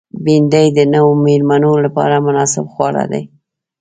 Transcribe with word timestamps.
بېنډۍ 0.23 0.67
د 0.77 0.79
نوو 0.93 1.11
مېلمنو 1.25 1.71
لپاره 1.85 2.15
مناسب 2.27 2.65
خواړه 2.73 3.03
دي 3.11 3.21